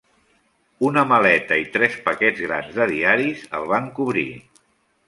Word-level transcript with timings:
Una 0.87 1.03
maleta 1.09 1.59
i 1.65 1.67
tres 1.75 1.99
paquets 2.09 2.43
grans 2.47 2.75
de 2.81 2.89
diaris 2.95 3.47
el 3.61 3.71
van 3.75 3.97
cobrir. 4.01 4.31